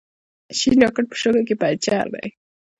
شین 0.57 0.77
راکېټ 0.83 1.05
په 1.09 1.15
شګو 1.21 1.41
کې 1.47 1.55
پنجر 1.61 2.05
دی. 2.13 2.27